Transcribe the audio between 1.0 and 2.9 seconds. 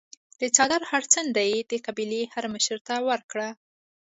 څنډه یې د قبیلې هرمشر